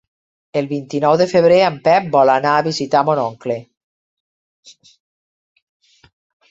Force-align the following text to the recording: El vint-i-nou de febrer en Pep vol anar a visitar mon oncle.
El 0.61 0.69
vint-i-nou 0.71 1.17
de 1.23 1.27
febrer 1.33 1.59
en 1.65 1.77
Pep 1.89 2.09
vol 2.17 2.33
anar 2.37 2.55
a 2.55 2.65
visitar 2.71 3.05
mon 3.11 3.23
oncle. 3.25 3.59